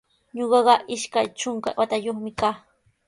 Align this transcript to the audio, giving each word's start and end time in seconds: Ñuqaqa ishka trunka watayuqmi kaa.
Ñuqaqa 0.37 0.73
ishka 0.95 1.19
trunka 1.37 1.69
watayuqmi 1.79 2.31
kaa. 2.39 2.55